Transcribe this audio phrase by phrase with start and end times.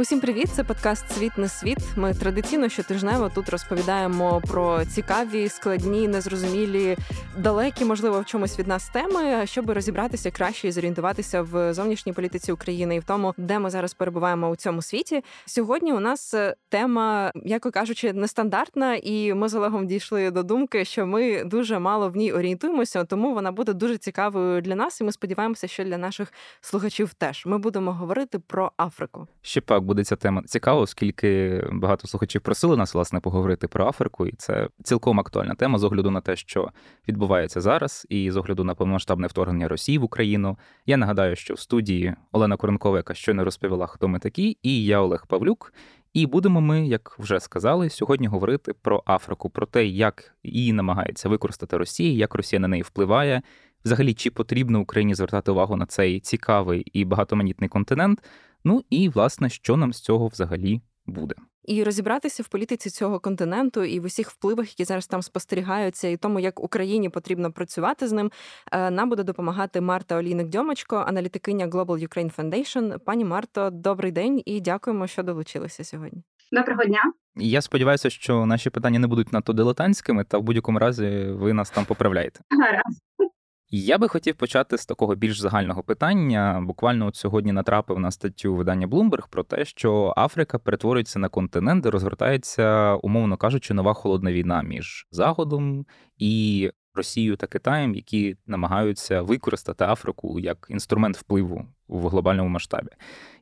[0.00, 0.48] Усім привіт!
[0.52, 1.78] Це подкаст Світ не світ.
[1.96, 6.96] Ми традиційно щотижнево тут розповідаємо про цікаві, складні, незрозумілі,
[7.36, 12.52] далекі, можливо, в чомусь від нас теми, щоб розібратися краще і зорієнтуватися в зовнішній політиці
[12.52, 15.24] України і в тому, де ми зараз перебуваємо у цьому світі.
[15.46, 20.84] Сьогодні у нас е, тема, яко кажучи, нестандартна, і ми з Олегом дійшли до думки,
[20.84, 25.04] що ми дуже мало в ній орієнтуємося, тому вона буде дуже цікавою для нас, і
[25.04, 29.26] ми сподіваємося, що для наших слухачів теж ми будемо говорити про Африку.
[29.42, 34.26] Ще пак буде ця тема цікава, оскільки багато слухачів просили нас власне поговорити про Африку,
[34.26, 36.70] і це цілком актуальна тема з огляду на те, що
[37.08, 40.58] відбувається зараз, і з огляду на повномасштабне вторгнення Росії в Україну.
[40.86, 45.00] Я нагадаю, що в студії Олена Коренкова, яка щойно розповіла, хто ми такі, і я
[45.00, 45.72] Олег Павлюк.
[46.12, 51.28] І будемо ми, як вже сказали, сьогодні говорити про Африку, про те, як її намагається
[51.28, 53.42] використати Росія, як Росія на неї впливає.
[53.84, 58.22] Взагалі, чи потрібно Україні звертати увагу на цей цікавий і багатоманітний континент?
[58.64, 61.34] Ну і власне, що нам з цього взагалі буде.
[61.64, 66.16] І розібратися в політиці цього континенту і в усіх впливах, які зараз там спостерігаються, і
[66.16, 68.30] тому, як Україні потрібно працювати з ним,
[68.72, 72.98] е, нам буде допомагати Марта Олійник Дьомочко, аналітикиня Global Ukraine Foundation.
[72.98, 76.22] Пані Марто, добрий день і дякуємо, що долучилися сьогодні.
[76.52, 77.12] Доброго дня.
[77.36, 81.70] Я сподіваюся, що наші питання не будуть надто дилетантськими, та в будь-якому разі ви нас
[81.70, 82.40] там поправляєте.
[82.50, 83.02] Гаразд.
[83.70, 86.62] Я би хотів почати з такого більш загального питання.
[86.66, 91.82] Буквально от сьогодні натрапив на статтю видання Bloomberg про те, що Африка перетворюється на континент,
[91.82, 95.86] де розгортається, умовно кажучи, нова холодна війна між Заходом
[96.18, 102.90] і Росією та Китаєм, які намагаються використати Африку як інструмент впливу в глобальному масштабі.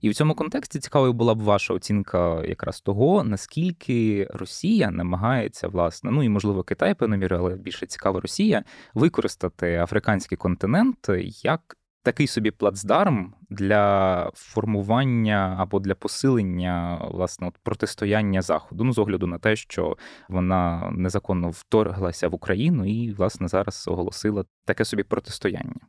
[0.01, 6.11] І в цьому контексті цікавою була б ваша оцінка якраз того, наскільки Росія намагається, власне,
[6.11, 11.11] ну і можливо Китай певно мірою, але більше цікава Росія використати африканський континент
[11.43, 18.99] як такий собі плацдарм для формування або для посилення власне от, протистояння заходу, ну з
[18.99, 19.97] огляду на те, що
[20.29, 25.81] вона незаконно вторглася в Україну і власне зараз оголосила таке собі протистояння.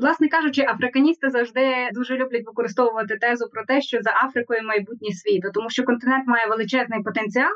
[0.00, 5.48] Власне кажучи, африканісти завжди дуже люблять використовувати тезу про те, що за Африкою майбутнє світу,
[5.54, 7.52] тому що континент має величезний потенціал,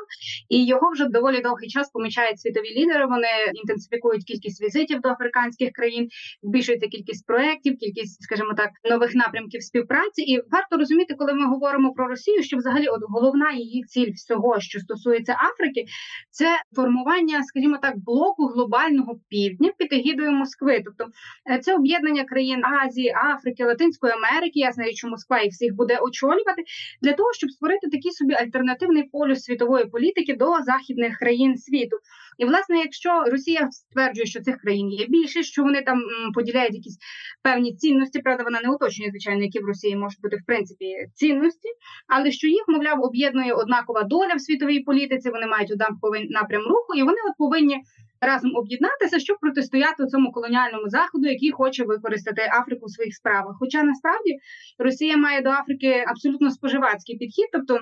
[0.49, 3.05] і його вже доволі довгий час помічають світові лідери.
[3.05, 6.09] Вони інтенсифікують кількість візитів до африканських країн,
[6.43, 10.21] збільшується кількість проєктів, кількість, скажімо так, нових напрямків співпраці.
[10.21, 14.59] І варто розуміти, коли ми говоримо про Росію, що взагалі от головна її ціль всього,
[14.59, 15.85] що стосується Африки,
[16.29, 21.05] це формування, скажімо так, блоку глобального півдня під егідою Москви, тобто
[21.51, 26.63] е, це об'єднання країн Азії, Африки, Латинської Америки, ясно, що Москва їх всіх буде очолювати,
[27.01, 31.97] для того, щоб створити такий собі альтернативний полюс світової політики до західних країн світу.
[32.37, 36.01] І, власне, якщо Росія стверджує, що цих країн є більше, що вони там
[36.33, 36.97] поділяють якісь
[37.43, 41.69] певні цінності, правда, вона не уточнює, звичайно, які в Росії можуть бути в принципі цінності,
[42.07, 46.93] але що їх, мовляв, об'єднує однакова доля в світовій політиці, вони мають однаковий напрям руху,
[46.95, 47.77] і вони от повинні
[48.25, 53.55] разом об'єднатися, щоб протистояти цьому колоніальному заходу, який хоче використати Африку в своїх справах.
[53.59, 54.37] Хоча насправді
[54.79, 57.79] Росія має до Африки абсолютно споживацький підхід, тобто.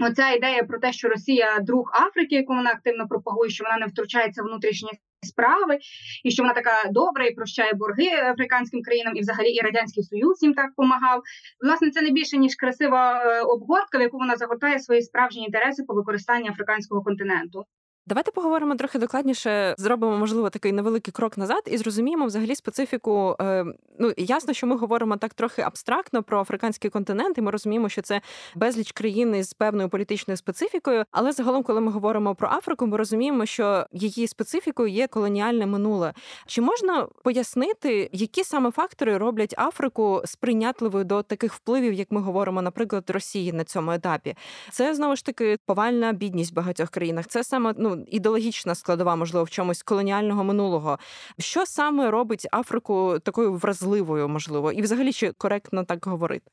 [0.00, 3.86] Оця ідея про те, що Росія друг Африки, яку вона активно пропагує, що вона не
[3.86, 4.90] втручається в внутрішні
[5.22, 5.78] справи,
[6.24, 10.42] і що вона така добра і прощає борги африканським країнам, і взагалі і радянський союз
[10.42, 11.22] їм так допомагав.
[11.64, 15.82] Власне, це не більше ніж красива е, обгортка, в яку вона загортає свої справжні інтереси
[15.82, 17.64] по використанні африканського континенту.
[18.06, 19.74] Давайте поговоримо трохи докладніше.
[19.78, 23.36] Зробимо, можливо, такий невеликий крок назад і зрозуміємо взагалі специфіку.
[23.40, 23.64] Е,
[23.98, 28.02] ну ясно, що ми говоримо так трохи абстрактно про африканський континент, і ми розуміємо, що
[28.02, 28.20] це
[28.54, 31.04] безліч країн з певною політичною специфікою.
[31.10, 36.12] Але загалом, коли ми говоримо про Африку, ми розуміємо, що її специфікою є колоніальне минуле.
[36.46, 42.62] Чи можна пояснити, які саме фактори роблять Африку сприйнятливою до таких впливів, як ми говоримо,
[42.62, 44.34] наприклад, Росії на цьому етапі?
[44.70, 47.26] Це знову ж таки повальна бідність в багатьох країнах.
[47.26, 50.98] Це саме ну ідеологічна складова, можливо, в чомусь колоніального минулого.
[51.38, 56.50] Що саме робить Африку такою вразливою, можливо, і взагалі чи коректно так говорити?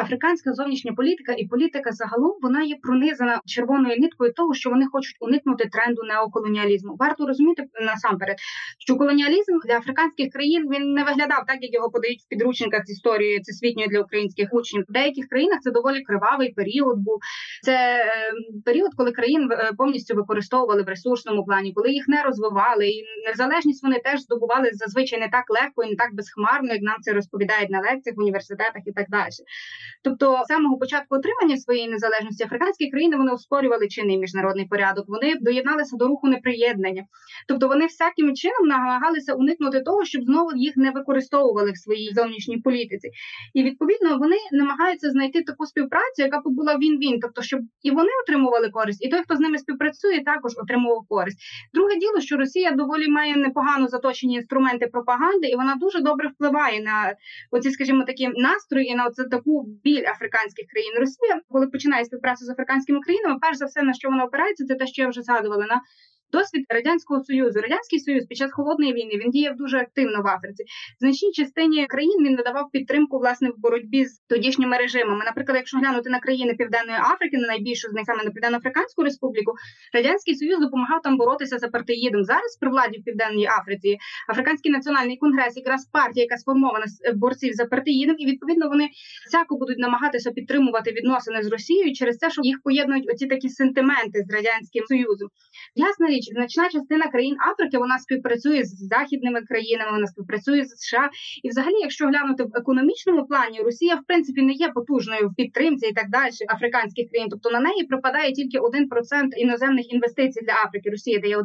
[0.00, 5.16] Африканська зовнішня політика і політика загалом вона є пронизана червоною ниткою того, що вони хочуть
[5.20, 6.96] уникнути тренду неоколоніалізму.
[6.98, 8.36] Варто розуміти насамперед,
[8.78, 12.90] що колоніалізм для африканських країн він не виглядав так, як його подають в підручниках з
[12.90, 14.84] історії всесвітньої для українських учнів.
[14.88, 16.98] В деяких країнах це доволі кривавий період.
[16.98, 17.18] Був
[17.62, 18.32] це е,
[18.64, 23.82] період, коли країн е, повністю використовували в ресурсному плані, коли їх не розвивали, і незалежність
[23.82, 27.70] вони теж здобували зазвичай не так легко і не так безхмарно, як нам це розповідають
[27.70, 29.30] на лекціях в університетах і так далі.
[30.04, 35.04] Тобто, з самого початку отримання своєї незалежності африканські країни вони оспорювали чинний міжнародний порядок.
[35.08, 37.04] Вони доєдналися до руху неприєднання.
[37.48, 42.58] Тобто вони всяким чином намагалися уникнути того, щоб знову їх не використовували в своїй зовнішній
[42.58, 43.10] політиці.
[43.54, 48.68] І відповідно вони намагаються знайти таку співпрацю, яка була він-він, тобто, щоб і вони отримували
[48.68, 51.38] користь, і той, хто з ними співпрацює, також отримував користь.
[51.74, 56.82] Друге діло, що Росія доволі має непогано заточені інструменти пропаганди, і вона дуже добре впливає
[56.82, 57.14] на
[57.50, 60.94] оці, скажімо, такі настрої і на оце таку біль африканських країн.
[60.98, 64.74] Росія, коли починає співпрацю з африканськими країнами, перш за все на що вона опирається, це
[64.74, 65.80] те, що я вже згадувала на
[66.32, 70.64] Досвід радянського союзу, радянський союз під час холодної війни він діяв дуже активно в Африці.
[71.00, 75.24] Значній частині країн він надавав підтримку власне в боротьбі з тодішніми режимами.
[75.24, 79.52] Наприклад, якщо глянути на країни Південної Африки, на найбільшу з них саме на Південно-Африканську Республіку,
[79.94, 82.24] радянський союз допомагав там боротися з апартеїдом.
[82.24, 83.98] Зараз при владі в південній Африці
[84.28, 88.88] Африканський національний конгрес, якраз партія, яка сформована з е, борців з апартеїдом, і відповідно вони
[89.28, 94.24] всяко будуть намагатися підтримувати відносини з Росією через те, що їх поєднують оці такі сентименти
[94.26, 95.28] з радянським союзом.
[95.74, 101.10] Ясна значна частина країн Африки вона співпрацює з західними країнами, вона співпрацює з США.
[101.42, 105.86] І, взагалі, якщо глянути в економічному плані, Росія в принципі не є потужною в підтримці
[105.86, 107.28] і так далі африканських країн.
[107.30, 110.90] Тобто на неї припадає тільки 1% іноземних інвестицій для Африки.
[110.90, 111.44] Росія дає 1%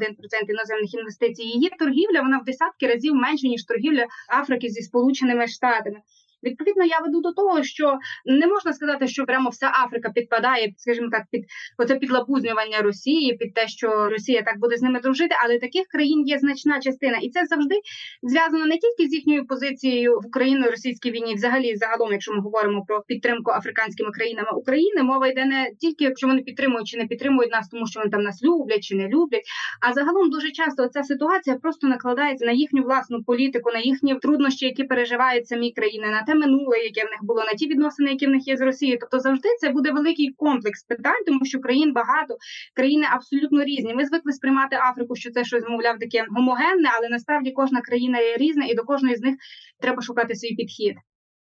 [0.50, 1.44] іноземних інвестицій.
[1.44, 4.06] Її торгівля вона в десятки разів менше ніж торгівля
[4.40, 5.98] Африки зі Сполученими Штатами.
[6.46, 11.10] Відповідно, я веду до того, що не можна сказати, що прямо вся Африка підпадає, скажімо
[11.12, 11.46] так, під
[11.78, 16.28] оце підлабузнювання Росії, під те, що Росія так буде з ними дружити, але таких країн
[16.28, 17.76] є значна частина, і це завжди
[18.24, 23.02] зв'язано не тільки з їхньою позицією в Україно-російській війні, взагалі загалом, якщо ми говоримо про
[23.02, 27.70] підтримку африканськими країнами України, мова йде не тільки якщо вони підтримують чи не підтримують нас,
[27.70, 29.44] тому що вони там нас люблять чи не люблять.
[29.82, 34.66] А загалом дуже часто ця ситуація просто накладається на їхню власну політику, на їхні труднощі,
[34.66, 38.28] які переживають самі країни, на те минуле, яке в них було, на ті відносини, які
[38.28, 38.98] в них є з Росією.
[39.02, 42.38] Тобто завжди це буде великий комплекс питань, тому що країн багато,
[42.76, 43.94] країни абсолютно різні.
[43.94, 48.38] Ми звикли сприймати Африку, що це щось мовляв таке гомогенне, але насправді кожна країна є
[48.38, 49.36] різна, і до кожної з них
[49.82, 50.96] треба шукати свій підхід.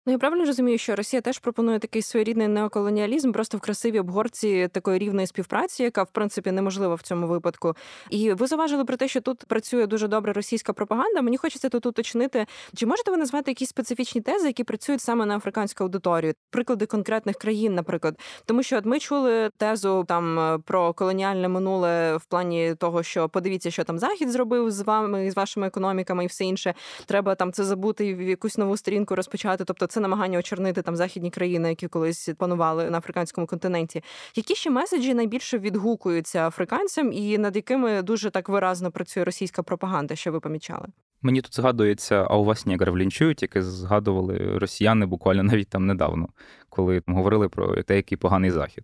[0.07, 4.69] Ну, я правильно розумію, що Росія теж пропонує такий своєрідний неоколоніалізм, просто в красивій обгорці
[4.71, 7.75] такої рівної співпраці, яка в принципі неможлива в цьому випадку.
[8.09, 11.21] І ви заважили про те, що тут працює дуже добре російська пропаганда.
[11.21, 12.45] Мені хочеться тут уточнити,
[12.75, 17.36] чи можете ви назвати якісь специфічні тези, які працюють саме на африканську аудиторію, приклади конкретних
[17.36, 23.04] країн, наприклад, тому що от ми чули тезу там про колоніальне минуле в плані того,
[23.04, 26.74] що подивіться, що там захід зробив з вами з вашими економіками, і все інше.
[27.06, 29.63] Треба там це забути і в якусь нову сторінку розпочати.
[29.63, 34.03] Тобто, це намагання очорнити там західні країни, які колись панували на африканському континенті.
[34.35, 40.15] Які ще меседжі найбільше відгукуються африканцям, і над якими дуже так виразно працює російська пропаганда,
[40.15, 40.88] що ви помічали?
[41.21, 46.29] Мені тут згадується, а у вас негрів лінчують, яке згадували росіяни буквально навіть там недавно,
[46.69, 48.83] коли говорили про те, який поганий захід.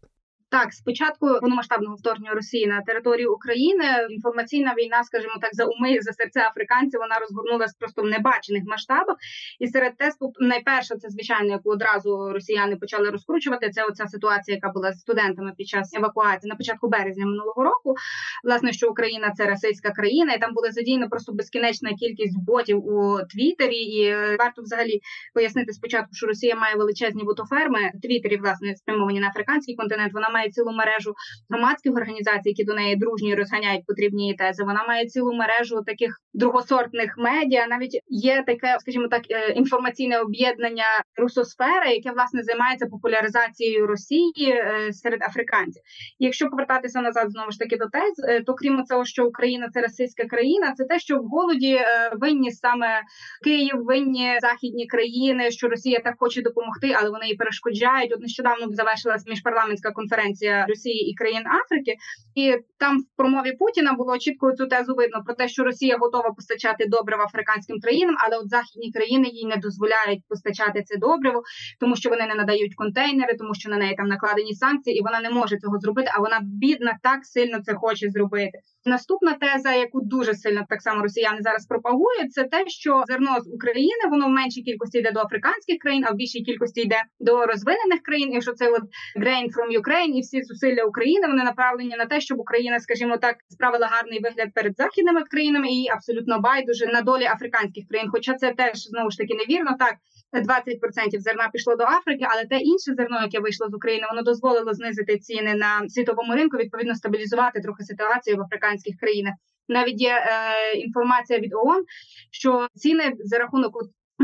[0.54, 6.14] Так, спочатку повномасштабного вторгнення Росії на територію України інформаційна війна, скажімо так, за уми за
[6.14, 9.18] серце африканців, вона розгорнулася просто в небачених масштабах.
[9.60, 13.70] І серед тесту найперше, це звичайно, яку одразу росіяни почали розкручувати.
[13.70, 17.96] Це оця ситуація, яка була з студентами під час евакуації на початку березня минулого року.
[18.44, 23.20] Власне, що Україна це расистська країна, і там була задіяна просто безкінечна кількість ботів у
[23.30, 23.76] Твіттері.
[23.76, 25.00] І е, варто взагалі
[25.34, 27.92] пояснити спочатку, що Росія має величезні ботоферми.
[28.02, 30.14] Твіттері, власне, спрямовані на африканський континент.
[30.14, 31.14] Вона має має цілу мережу
[31.50, 34.64] громадських організацій, які до неї дружні розганяють потрібні тези.
[34.64, 37.68] Вона має цілу мережу таких другосортних медіа.
[37.68, 40.86] Навіть є таке, скажімо так, е, інформаційне об'єднання
[41.18, 45.84] русосфера, яке власне займається популяризацією Росії е, серед африканців.
[46.20, 49.82] Якщо повертатися назад знову ж таки до тез, е, то крім цього, що Україна це
[49.82, 51.80] російська країна, це те, що в голоді
[52.22, 53.02] винні саме
[53.44, 58.14] Київ, винні західні країни, що Росія так хоче допомогти, але вони їй перешкоджають.
[58.14, 60.33] От нещодавно завершилась міжпарламентська конференція
[60.68, 61.96] Росії і країн Африки,
[62.36, 66.32] і там в промові Путіна було чітко цю тезу видно про те, що Росія готова
[66.32, 71.44] постачати добрива африканським країнам, але от західні країни їй не дозволяють постачати це добриво,
[71.80, 75.22] тому що вони не надають контейнери, тому що на неї там накладені санкції, і вона
[75.22, 76.12] не може цього зробити.
[76.14, 78.60] А вона бідна так сильно це хоче зробити.
[78.86, 83.48] Наступна теза, яку дуже сильно так само росіяни зараз пропагують, це те, що зерно з
[83.54, 87.46] України воно в меншій кількості йде до африканських країн, а в більшій кількості йде до
[87.46, 88.34] розвинених країн.
[88.34, 88.84] І що це от
[89.20, 93.36] grain from Ukraine і всі зусилля України вони направлені на те, щоб Україна, скажімо так,
[93.50, 98.10] справила гарний вигляд перед західними країнами і абсолютно байдуже на долі африканських країн.
[98.12, 99.76] Хоча це теж знову ж таки невірно.
[99.80, 99.96] Так
[100.34, 104.74] 20% зерна пішло до Африки, але те інше зерно, яке вийшло з України, воно дозволило
[104.74, 106.58] знизити ціни на світовому ринку.
[106.58, 109.34] Відповідно, стабілізувати трохи ситуацію в африканських країнах.
[109.68, 111.84] Навіть є е, інформація від ООН,
[112.32, 113.76] що ціни за рахунок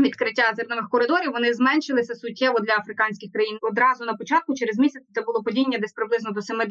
[0.02, 3.58] відкриття зернових коридорів вони зменшилися суттєво для африканських країн.
[3.62, 6.70] Одразу на початку, через місяць, це було падіння десь приблизно до 70%.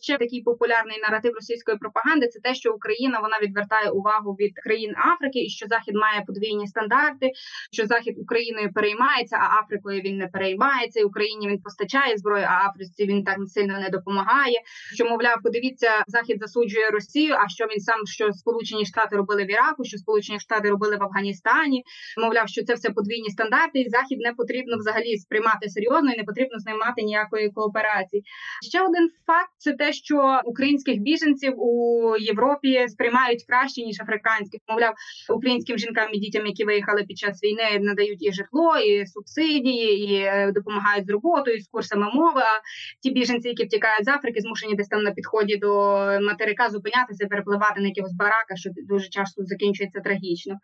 [0.00, 4.94] Ще такий популярний наратив російської пропаганди це те, що Україна вона відвертає увагу від країн
[5.12, 7.30] Африки, і що Захід має подвійні стандарти,
[7.72, 11.00] що Захід Україною переймається, а Африкою він не переймається.
[11.00, 14.58] і Україні він постачає зброю, а Африці він так сильно не допомагає.
[14.94, 17.34] Що мовляв, подивіться, захід засуджує Росію.
[17.34, 21.02] А що він сам що Сполучені Штати робили в Іраку, що Сполучені Штати робили в
[21.02, 21.61] Афганістані?
[22.18, 26.24] Мовляв, що це все подвійні стандарти, і захід не потрібно взагалі сприймати серйозно і не
[26.24, 28.22] потрібно з ним мати ніякої кооперації.
[28.70, 34.60] Ще один факт це те, що українських біженців у Європі сприймають краще ніж африканських.
[34.68, 34.94] Мовляв,
[35.30, 40.14] українським жінкам і дітям, які виїхали під час війни, надають і житло, і субсидії, і
[40.14, 42.40] е, допомагають з роботою, з курсами мови.
[42.40, 42.60] А
[43.02, 45.72] ті біженці, які втікають з Африки, змушені десь там на підході до
[46.22, 50.54] материка зупинятися, перепливати на якихось бараках, що дуже часто закінчується трагічно.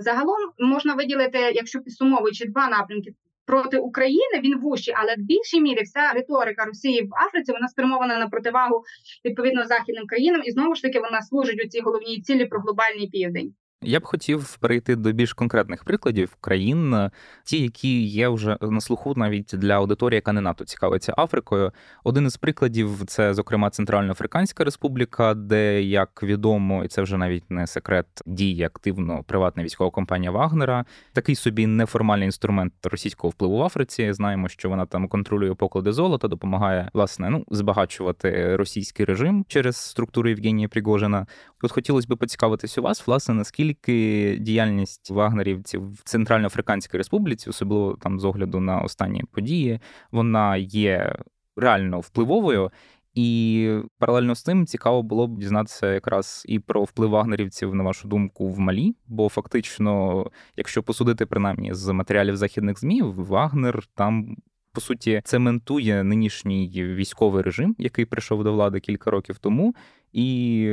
[0.00, 3.10] Загалом можна виділити, якщо підсумовуючи два напрямки.
[3.46, 8.18] Проти України він вущий, але в більшій мірі вся риторика Росії в Африці вона спрямована
[8.18, 8.84] на противагу
[9.24, 13.08] відповідно західним країнам, і знову ж таки вона служить у цій головній цілі про глобальний
[13.08, 13.54] південь.
[13.86, 17.10] Я б хотів перейти до більш конкретних прикладів країн,
[17.44, 21.72] ті, які є вже на слуху навіть для аудиторії, яка не НАТО цікавиться Африкою.
[22.04, 27.66] Один із прикладів це, зокрема, Центральноафриканська Республіка, де, як відомо, і це вже навіть не
[27.66, 30.84] секрет, діє активно приватна військова компанія Вагнера.
[31.12, 34.12] Такий собі неформальний інструмент російського впливу в Африці.
[34.12, 40.28] Знаємо, що вона там контролює поклади золота, допомагає власне ну збагачувати російський режим через структуру
[40.28, 41.26] Євгенія Пригожина.
[41.62, 47.96] От хотілося б поцікавитись у вас, власне, наскільки наскільки діяльність вагнерівців в Центральноафриканській Республіці, особливо
[48.00, 49.80] там з огляду на останні події,
[50.12, 51.16] вона є
[51.56, 52.70] реально впливовою.
[53.14, 58.08] І паралельно з тим цікаво було б дізнатися якраз і про вплив вагнерівців, на вашу
[58.08, 58.94] думку, в Малі.
[59.06, 60.26] Бо фактично,
[60.56, 64.36] якщо посудити принаймні з матеріалів західних змі, Вагнер там.
[64.72, 69.74] По суті, цементує нинішній військовий режим, який прийшов до влади кілька років тому,
[70.14, 70.68] і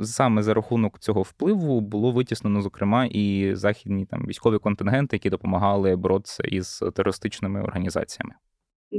[0.00, 5.96] саме за рахунок цього впливу було витіснено, зокрема, і західні там військові контингенти, які допомагали
[5.96, 8.34] боротися із терористичними організаціями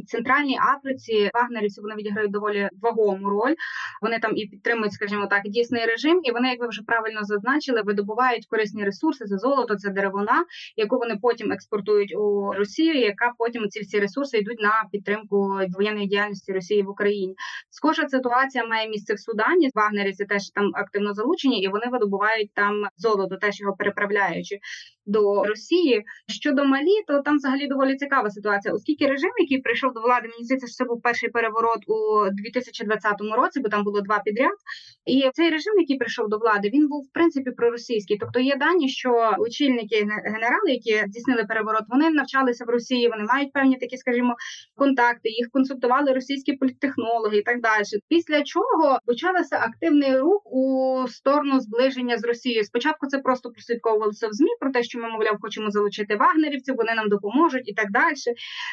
[0.02, 3.56] центральній Африці вагнерівці вони відіграють доволі вагому роль.
[4.02, 7.82] Вони там і підтримують, скажімо так, дійсний режим, і вони, як ви вже правильно зазначили,
[7.82, 12.94] видобувають корисні ресурси це золото, це деревина, яку вони потім експортують у Росію.
[12.96, 17.36] Яка потім ці всі ресурси йдуть на підтримку воєнної діяльності Росії в Україні?
[17.70, 19.70] Схожа ситуація має місце в Судані.
[19.74, 24.60] Вагнерівці теж там активно залучені, і вони видобувають там золото, теж його переправляючи
[25.06, 26.04] до Росії.
[26.28, 30.44] Щодо Малі, то там взагалі доволі цікава ситуація, оскільки режим, який прийшов до влади, мені
[30.44, 34.58] здається, що це був перший переворот у 2020 році, бо там було два підряд.
[35.06, 38.18] І цей режим, який прийшов до влади, він був в принципі проросійський.
[38.18, 43.54] Тобто є дані, що очільники генерали, які здійснили переворот, вони навчалися в Росії, вони мають
[43.54, 44.36] певні такі, скажімо,
[44.76, 45.30] контакти.
[45.30, 47.84] Їх консультували російські політтехнологи і так далі.
[48.08, 52.64] Після чого почався активний рух у сторону зближення з Росією.
[52.64, 56.76] Спочатку це просто прослідковувалося в змі про те, що що ми, мовляв, хочемо залучити вагнерівців,
[56.76, 58.16] вони нам допоможуть і так далі.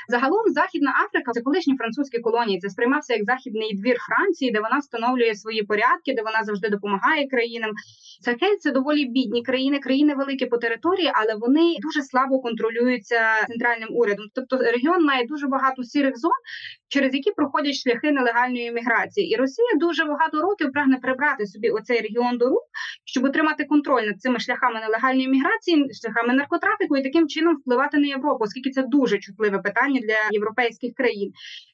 [0.08, 2.60] Загалом Західна Африка це колишні французькі колонії.
[2.60, 7.28] Це сприймався як західний двір Франції, де вона встановлює свої порядки, де вона завжди допомагає
[7.28, 7.70] країнам.
[8.20, 13.88] Сахель це доволі бідні країни, країни великі по території, але вони дуже слабо контролюються центральним
[13.90, 14.26] урядом.
[14.34, 16.38] Тобто регіон має дуже багато сірих зон,
[16.88, 19.30] через які проходять шляхи нелегальної міграції.
[19.32, 22.62] І Росія дуже багато років прагне прибрати собі оцей регіон до рук,
[23.04, 28.06] щоб отримати контроль над цими шляхами нелегальної міграції, шляхами наркотрафіку і таким чином впливати на
[28.06, 31.32] Європу, оскільки це дуже чутливе питання для європейських країн.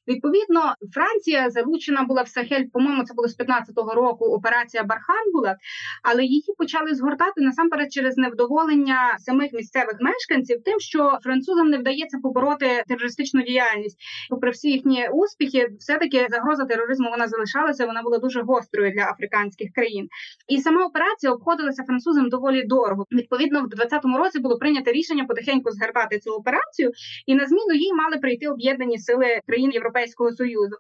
[0.09, 4.25] Відповідно, Франція залучена була в Сахель, по-моєму, це було з 15-го року.
[4.25, 5.57] Операція Бархан була,
[6.03, 12.19] але її почали згортати насамперед через невдоволення самих місцевих мешканців, тим, що французам не вдається
[12.23, 13.99] побороти терористичну діяльність.
[14.31, 17.87] Попри всі їхні успіхи, все таки загроза тероризму вона залишалася.
[17.87, 20.09] Вона була дуже гострою для африканських країн.
[20.49, 23.05] І сама операція обходилася французам доволі дорого.
[23.13, 26.93] Відповідно, в 20-му році було прийнято рішення потихеньку згортати цю операцію,
[27.27, 30.77] і на зміну їй мали прийти об'єднані сили країн Європейського союзу.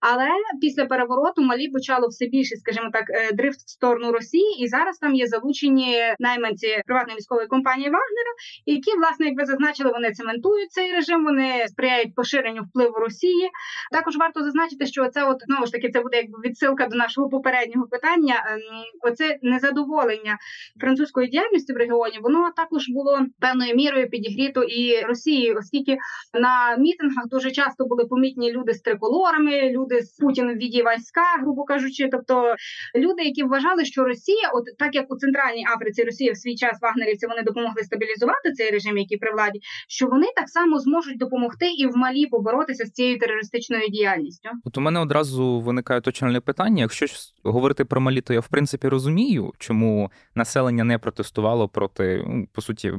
[0.00, 0.28] Але
[0.60, 4.98] після перевороту Малі почало все більше, скажімо так, е, дрифт в сторону Росії, і зараз
[4.98, 8.32] там є залучені найманці приватної військової компанії Вагнера,
[8.66, 13.50] які, власне, як ви зазначили, вони цементують цей режим, вони сприяють поширенню впливу Росії.
[13.92, 17.28] Також варто зазначити, що це от знову ж таки це буде якби відсилка до нашого
[17.28, 18.34] попереднього питання.
[18.48, 18.60] Ем,
[19.00, 20.38] оце незадоволення
[20.80, 25.96] французької діяльності в регіоні, воно також було певною мірою підігріто і Росії, оскільки
[26.34, 30.82] на мітингах дуже часто були помітні люди люди з триколорами, люди з Путін в віді
[30.82, 32.54] війська, грубо кажучи, тобто
[32.94, 36.78] люди, які вважали, що Росія, от так як у центральній Африці Росія в свій час
[36.82, 41.66] вагнерівці вони допомогли стабілізувати цей режим, який при владі, що вони так само зможуть допомогти
[41.78, 44.48] і в Малі поборотися з цією терористичною діяльністю.
[44.64, 46.82] От у мене одразу виникає точне питання.
[46.82, 47.06] Якщо
[47.42, 52.62] говорити про Малі, то я в принципі розумію, чому населення не протестувало проти ну, по
[52.62, 52.92] суті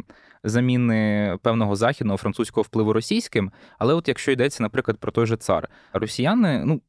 [0.44, 3.52] заміни певного західного французького впливу російським.
[3.80, 6.82] Але от якщо йдеться, наприклад, про той же цар, росіяни, ну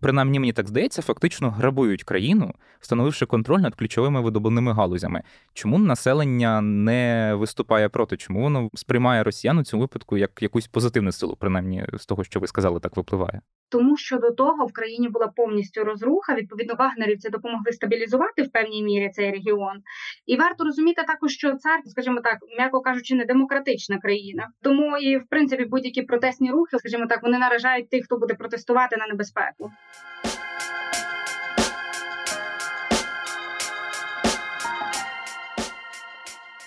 [0.00, 5.22] принаймні мені так здається, фактично грабують країну, встановивши контроль над ключовими видобувними галузями.
[5.54, 8.16] Чому населення не виступає проти?
[8.16, 12.40] Чому воно сприймає росіян у цьому випадку як якусь позитивну силу, принаймні з того, що
[12.40, 13.40] ви сказали, так випливає?
[13.70, 16.34] Тому що до того в країні була повністю розруха.
[16.34, 19.82] Відповідно, вагнерівці допомогли стабілізувати в певній мірі цей регіон.
[20.26, 24.48] І варто розуміти також, що цар, скажімо так, м'яко кажучи, не демократична країна.
[24.62, 28.96] Тому і в принципі будь-які протестні рухи, скажімо так, вони наражають тих, хто буде протестувати
[28.96, 29.70] на небезпеку.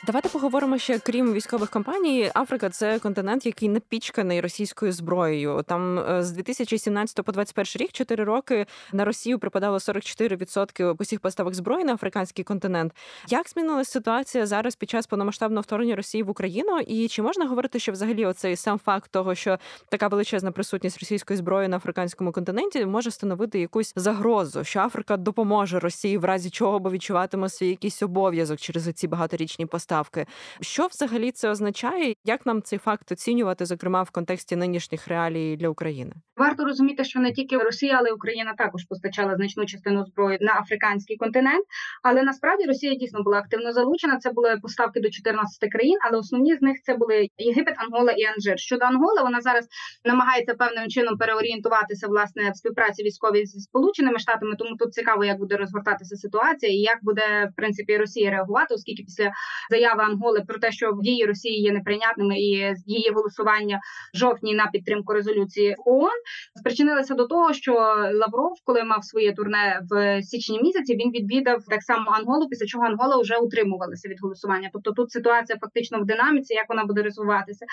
[0.06, 2.32] Давайте поговоримо ще крім військових компаній.
[2.36, 5.64] Африка це континент, який напічканий російською зброєю.
[5.68, 11.54] Там е, з 2017 по 2021 рік 4 роки на Росію припадало 44% усіх поставок
[11.54, 12.94] зброї на африканський континент.
[13.28, 16.80] Як змінилася ситуація зараз під час повномасштабного вторгнення Росії в Україну?
[16.80, 19.58] І чи можна говорити, що взагалі оцей сам факт того, що
[19.90, 25.80] така величезна присутність російської зброї на африканському континенті може становити якусь загрозу, що Африка допоможе
[25.80, 29.93] Росії в разі чого, бо відчуватиме свій якийсь обов'язок через ці багаторічні поставки?
[29.94, 30.26] Поставки.
[30.62, 32.14] Що взагалі це означає?
[32.26, 36.14] Як нам цей факт оцінювати, зокрема в контексті нинішніх реалій для України?
[36.38, 40.54] Варто розуміти, що не тільки Росія, але й Україна також постачала значну частину зброї на
[40.54, 41.66] африканський континент.
[42.04, 44.18] Але насправді Росія дійсно була активно залучена.
[44.18, 48.24] Це були поставки до 14 країн, але основні з них це були Єгипет, Ангола і
[48.24, 48.60] Анжир.
[48.60, 49.68] Щодо Анголи, вона зараз
[50.06, 54.56] намагається певним чином переорієнтуватися власне в співпраці військовій зі сполученими штатами.
[54.56, 59.04] Тому тут цікаво, як буде розгортатися ситуація і як буде в принципі Росія реагувати, оскільки
[59.04, 59.32] після
[59.70, 63.80] заяви Анголи про те, що дії Росії є неприйнятними, і її голосування
[64.14, 66.20] в жовтні на підтримку резолюції ООН
[66.60, 67.74] спричинилися до того, що
[68.14, 72.86] Лавров, коли мав своє турне в січні місяці, він відвідав так само Анголу, після чого
[72.86, 74.70] Ангола вже утримувалася від голосування.
[74.74, 77.66] Тобто тут ситуація фактично в динаміці, як вона буде розвиватися.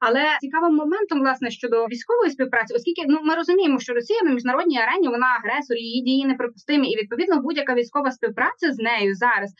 [0.00, 4.78] Але цікавим моментом, власне, щодо військової співпраці, оскільки ну ми розуміємо, що Росія на міжнародній
[4.78, 9.54] арені вона агресор, її дії неприпустимі, і відповідно будь-яка військова співпраця з нею зараз,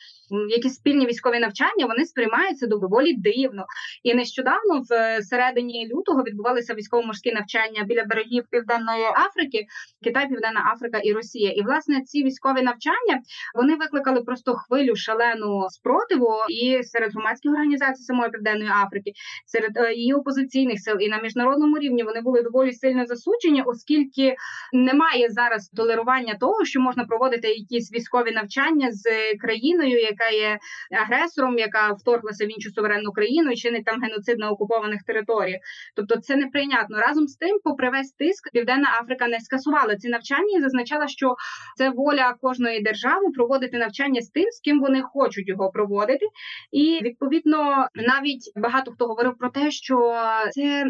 [0.49, 3.65] якісь спільні військові навчання, вони сприймаються доволі дивно.
[4.03, 9.65] І нещодавно, в середині лютого, відбувалися військово-морські навчання біля берегів Південної Африки,
[10.03, 11.51] Китай, Південна Африка і Росія.
[11.51, 13.21] І власне ці військові навчання
[13.55, 19.11] вони викликали просто хвилю шалену спротиву і серед громадських організацій самої південної Африки,
[19.45, 24.35] серед е, її опозиційних сил і на міжнародному рівні вони були доволі сильно засуджені, оскільки
[24.73, 29.03] немає зараз толерування того, що можна проводити якісь військові навчання з
[29.41, 30.59] країною, яка є
[30.91, 35.59] агресором, яка вторглася в іншу суверенну країну і чинить там геноцид на окупованих територіях.
[35.95, 36.97] Тобто це неприйнятно.
[36.99, 41.35] Разом з тим, попри весь тиск, Південна Африка не скасувала ці навчання і зазначала, що
[41.77, 46.25] це воля кожної держави проводити навчання з тим, з ким вони хочуть його проводити.
[46.71, 50.13] І відповідно навіть багато хто говорив про те, що
[50.51, 50.85] це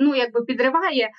[0.00, 1.10] ну якби підриває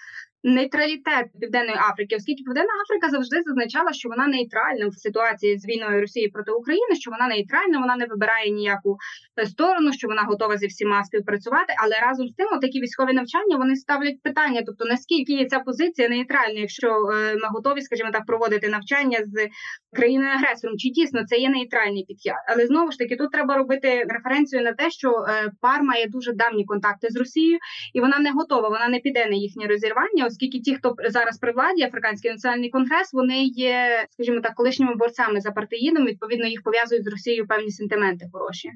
[0.44, 6.02] нейтралітет Південної Африки, оскільки Південна Африка завжди зазначала, що вона нейтральна в ситуації з війною
[6.02, 8.98] Росії проти України, що вона нейтральна, вона не вибирає ніяку
[9.40, 11.74] е, сторону, що вона готова зі всіма співпрацювати.
[11.84, 16.10] Але разом з тим, такі військові навчання вони ставлять питання, тобто наскільки є ця позиція
[16.10, 19.48] нейтральна, якщо е, ми готові, скажімо так, проводити навчання з
[19.96, 22.34] країною агресором, чи дійсно це є нейтральний підхід?
[22.48, 26.34] Але знову ж таки тут треба робити референцію на те, що е, пар має дуже
[26.34, 27.58] давні контакти з Росією,
[27.94, 31.52] і вона не готова, вона не піде на їхнє розірвання оскільки ті, хто зараз при
[31.52, 36.06] владі, Африканський національний конгрес, вони є, скажімо так, колишніми борцями за партиїном.
[36.06, 38.70] Відповідно, їх пов'язують з Росією певні сентименти хороші.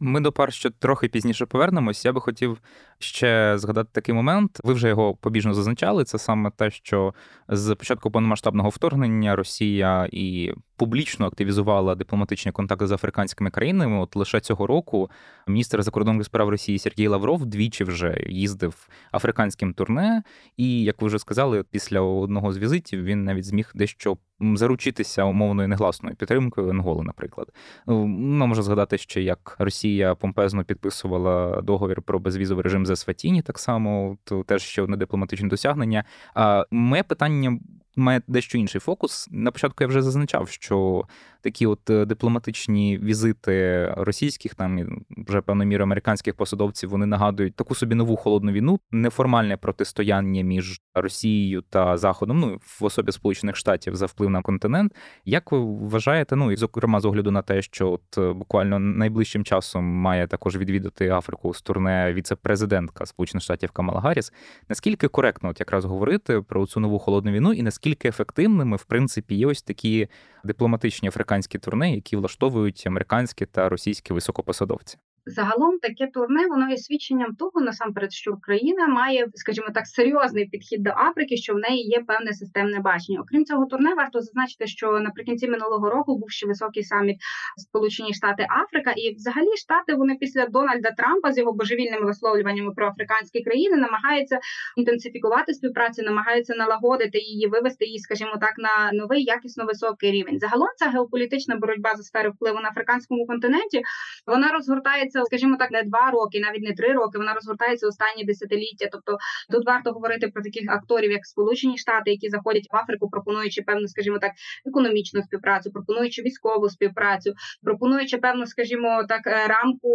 [0.00, 2.04] Ми до пар ще трохи пізніше повернемось.
[2.04, 2.58] Я би хотів
[2.98, 4.60] ще згадати такий момент.
[4.64, 6.04] Ви вже його побіжно зазначали.
[6.04, 7.14] Це саме те, що
[7.48, 13.98] з початку повномасштабного вторгнення Росія і публічно активізувала дипломатичні контакти з африканськими країнами.
[13.98, 15.10] От лише цього року
[15.46, 20.22] міністр закордонних справ Росії Сергій Лавров двічі вже їздив африканським турне,
[20.56, 24.16] і як ви вже сказали, після одного з візитів він навіть зміг дещо
[24.56, 27.48] заручитися умовною негласною підтримкою Анголи, наприклад.
[27.86, 33.58] Ну, можна згадати ще як Росія помпезно підписувала договір про безвізовий режим за Сватіні, так
[33.58, 36.04] само то теж ще одне дипломатичне досягнення.
[36.34, 37.58] А моє питання
[37.96, 39.28] має дещо інший фокус.
[39.30, 41.04] На початку я вже зазначав, що
[41.40, 47.74] такі от е, дипломатичні візити російських, там вже певною мірою американських посадовців, вони нагадують таку
[47.74, 53.96] собі нову холодну війну, неформальне протистояння між Росією та Заходом, ну в особі Сполучених Штатів
[53.96, 54.94] за вплив на континент.
[55.24, 56.36] Як ви вважаєте?
[56.36, 60.56] Ну і зокрема з огляду на те, що от е, буквально найближчим часом має також
[60.56, 64.32] відвідати Африку з турне віце-президентка Сполучених Штатів Камала Гарріс,
[64.68, 69.34] наскільки коректно от якраз говорити про цю нову холодну війну, і наскільки ефективними в принципі
[69.34, 70.08] є ось такі
[70.44, 74.98] дипломатичні африканські турне, які влаштовують американські та російські високопосадовці?
[75.26, 80.82] Загалом таке турне воно є свідченням того, насамперед, що Україна має, скажімо так, серйозний підхід
[80.82, 83.20] до Африки, що в неї є певне системне бачення.
[83.20, 87.16] Окрім цього, турне варто зазначити, що наприкінці минулого року був ще високий саміт
[87.56, 92.88] Сполучені Штати Африка, і взагалі штати вони після Дональда Трампа з його божевільними висловлюваннями про
[92.88, 94.38] африканські країни намагаються
[94.76, 100.38] інтенсифікувати співпрацю, намагаються налагодити її, вивести її, скажімо так, на новий якісно високий рівень.
[100.38, 103.82] Загалом ця геополітична боротьба за сфери впливу на африканському континенті
[104.26, 107.18] вона розгортається розгортається, скажімо так, не два роки, навіть не три роки.
[107.18, 108.88] Вона розгортається останні десятиліття.
[108.92, 109.18] Тобто
[109.52, 113.88] тут варто говорити про таких акторів, як Сполучені Штати, які заходять в Африку, пропонуючи певну,
[113.88, 114.32] скажімо так,
[114.66, 119.90] економічну співпрацю, пропонуючи військову співпрацю, пропонуючи певну, скажімо так, е, рамку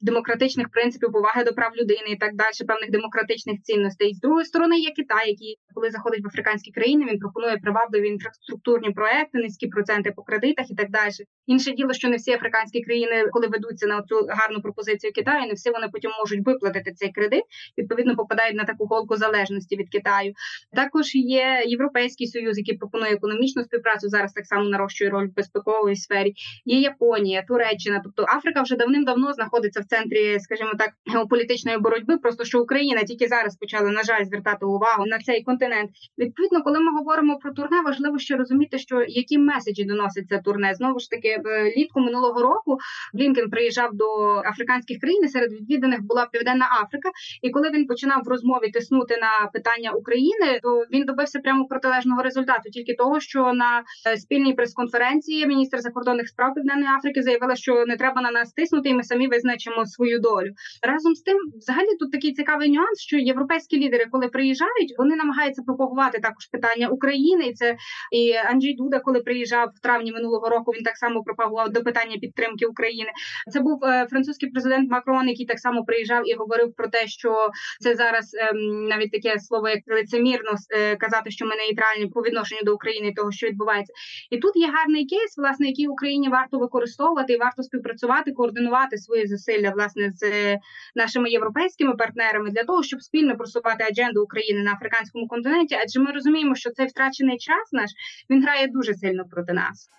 [0.00, 4.14] демократичних принципів поваги до прав людини і так далі, певних демократичних цінностей.
[4.14, 8.90] З другої сторони, є Китай, який коли заходить в африканські країни, він пропонує привабливі інфраструктурні
[8.90, 11.12] проекти, низькі проценти по кредитах і так далі.
[11.46, 15.52] Інше діло, що не всі африканські країни, коли ведуться на цю гарну пропозицію Китаю, не
[15.52, 17.42] всі вони потім можуть виплатити цей кредит.
[17.78, 20.32] Відповідно, попадають на таку голку залежності від Китаю.
[20.72, 24.08] Також є європейський союз, який пропонує економічну співпрацю.
[24.08, 26.34] Зараз так само нарощує роль в безпековій сфері.
[26.64, 28.00] Є Японія, Туреччина.
[28.04, 32.18] Тобто Африка вже давним-давно знаходиться в центрі, скажімо так, геополітичної боротьби.
[32.18, 35.90] Просто що Україна тільки зараз почала на жаль звертати увагу на цей континент.
[36.18, 40.74] Відповідно, коли ми говоримо про турне, важливо ще розуміти, що які меседжі доносить це турне.
[40.74, 42.78] Знову ж таки, влітку минулого року
[43.14, 47.10] Блінкен приїжджав до африканських країн серед відвіданих була Південна Африка.
[47.42, 52.22] І коли він починав в розмові тиснути на питання України, то він добився прямо протилежного
[52.22, 57.84] результату, тільки того, що на е, спільній прес-конференції міністр закордонних справ Південної Африки заявила, що
[57.86, 60.50] не треба на нас тиснути, і ми самі визначимо свою долю.
[60.82, 65.62] Разом з тим, взагалі, тут такий цікавий нюанс, що європейські лідери, коли приїжджають, вони намагаються
[65.62, 67.44] пропагувати також питання України.
[67.44, 67.76] І це
[68.12, 72.16] і Анджій Дуда, коли приїжджав в травні минулого року, він так само пропагував до питання
[72.20, 73.10] підтримки України.
[73.52, 77.48] Це був е, французький президент Макрон, який так само приїжджав і говорив про те, що
[77.80, 82.60] це зараз ем, навіть таке слово, як лицемірно е, казати, що ми нейтральні по відношенню
[82.64, 83.92] до України, того, що відбувається,
[84.30, 89.26] і тут є гарний кейс, власне, який Україні варто використовувати і варто співпрацювати, координувати свої
[89.26, 90.58] зусилля власне з е,
[90.94, 96.12] нашими європейськими партнерами для того, щоб спільно просувати адженду України на африканському континенті, адже ми
[96.12, 97.90] розуміємо, що цей втрачений час наш
[98.30, 99.90] він грає дуже сильно проти нас.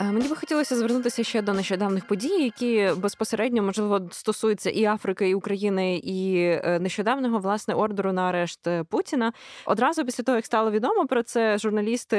[0.00, 5.34] Мені би хотілося звернутися ще до нещодавних подій, які безпосередньо можливо стосуються і Африки, і
[5.34, 9.32] України, і е, нещодавнього власне ордеру на арешт е, Путіна.
[9.66, 12.16] Одразу після того, як стало відомо про це, журналісти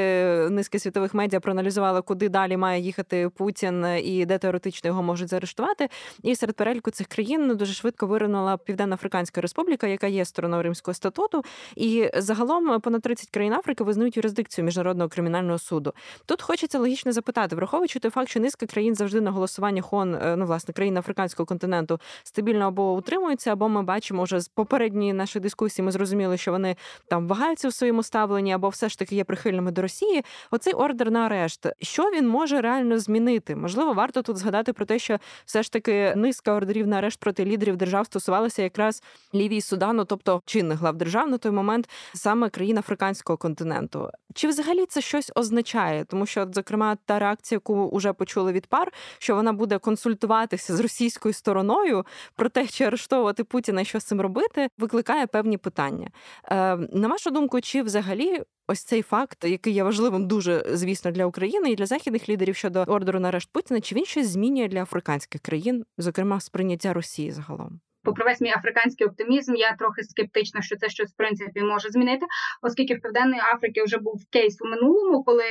[0.49, 5.89] низки світових медіа проаналізували, куди далі має їхати Путін і де теоретично його можуть заарештувати.
[6.23, 11.43] І серед переліку цих країн дуже швидко виринула Південно-Африканська Республіка, яка є стороною Римського статуту.
[11.75, 15.93] І загалом понад 30 країн Африки визнають юрисдикцію міжнародного кримінального суду.
[16.25, 20.35] Тут хочеться логічно запитати, враховуючи той факт, що низка країн завжди на голосування хон, е,
[20.35, 25.43] ну власне країн африканського континенту стабільно або утримуються, або ми бачимо вже з попередньої нашої
[25.43, 25.85] дискусії.
[25.85, 26.75] Ми зрозуміли, що вони
[27.09, 30.23] там вагаються в своєму ставленні, або все ж таки є прихильними до Росії.
[30.51, 33.55] Оцей ордер на арешт, що він може реально змінити?
[33.55, 37.45] Можливо, варто тут згадати про те, що все ж таки низка ордерів на арешт проти
[37.45, 39.03] лідерів держав стосувалася якраз
[39.35, 44.09] Лівії Судану, тобто чинних глав держав на той момент саме країн африканського континенту.
[44.33, 46.05] Чи взагалі це щось означає?
[46.05, 50.79] Тому що, зокрема, та реакція, яку вже почули від пар, що вона буде консультуватися з
[50.79, 56.09] російською стороною про те, чи арештовувати Путіна і що з цим робити, викликає певні питання.
[56.45, 61.25] Е, На вашу думку, чи взагалі ось цей факт, який є важливим дуже звісно для
[61.25, 64.81] України і для західних лідерів щодо ордеру на арешт Путіна, чи він щось змінює для
[64.81, 67.79] африканських країн, зокрема сприйняття Росії загалом?
[68.03, 72.25] Попри весь мій африканський оптимізм, я трохи скептична, що це щось в принципі може змінити,
[72.61, 75.43] оскільки в південної Африки вже був кейс у минулому, коли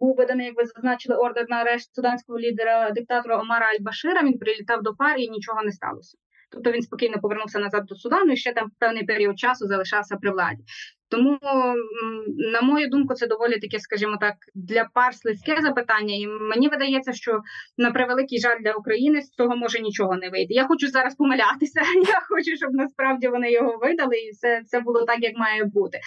[0.00, 4.22] був виданий, як ви зазначили, ордер на арешт суданського лідера диктатора Омара Аль-Башира.
[4.22, 6.18] Він прилітав до пари і нічого не сталося.
[6.52, 10.30] Тобто він спокійно повернувся назад до Судану і ще там певний період часу залишався при
[10.30, 10.62] владі.
[11.10, 11.38] Тому,
[12.52, 16.14] на мою думку, це доволі таке, скажімо так, для пар слизьке запитання.
[16.14, 17.40] І мені видається, що
[17.78, 20.54] на превеликий жаль для України з цього може нічого не вийти.
[20.54, 21.80] Я хочу зараз помилятися.
[22.06, 25.98] Я хочу, щоб насправді вони його видали, і все все було так, як має бути.